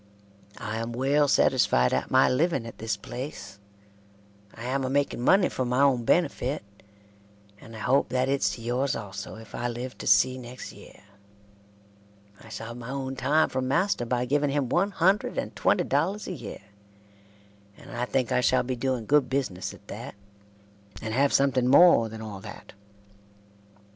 [0.57, 3.59] I am well satisfied at my living at this place
[4.55, 6.63] I am a making money for my own benifit
[7.59, 11.03] and I hope that its to yours also If I live to see Nexct year
[12.43, 16.27] I shall heve my own time from master by giving him 100 and twenty Dollars
[16.27, 16.63] a year
[17.77, 20.15] and I thinke I shall be doing good bisness at that
[20.99, 22.73] and heve something more thean all that.